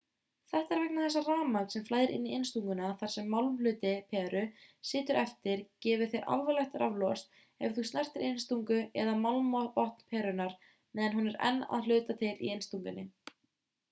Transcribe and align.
þetta 0.51 0.73
er 0.75 0.79
vegna 0.83 1.01
þess 1.01 1.17
að 1.19 1.27
rafmagn 1.31 1.67
sem 1.73 1.83
flæðir 1.89 2.13
inn 2.13 2.23
í 2.29 2.31
innstunguna 2.37 2.87
þar 3.01 3.11
sem 3.15 3.27
málmhluti 3.33 3.91
peru 4.15 4.41
situr 4.93 5.19
getur 5.21 5.61
gefið 5.87 6.11
þér 6.15 6.25
alvarlegt 6.37 6.79
raflost 6.85 7.39
ef 7.69 7.77
þú 7.77 7.85
snertir 7.91 8.25
innstungu 8.31 8.81
eða 9.05 9.15
málmbotn 9.27 10.05
perunnar 10.15 10.57
meðan 11.01 11.19
hún 11.21 11.33
er 11.37 11.41
enn 11.53 11.65
að 11.77 11.89
hluta 11.95 12.17
til 12.27 12.35
í 12.47 12.53
innstungunni 12.59 13.07